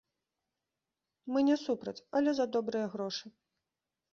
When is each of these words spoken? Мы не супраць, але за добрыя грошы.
Мы 1.35 1.39
не 1.49 1.57
супраць, 1.65 2.03
але 2.21 2.29
за 2.41 2.45
добрыя 2.57 2.91
грошы. 2.95 3.25